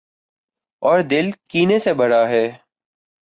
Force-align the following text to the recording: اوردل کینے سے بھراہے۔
اوردل 0.81 1.29
کینے 1.49 1.79
سے 1.79 1.93
بھراہے۔ 1.93 2.45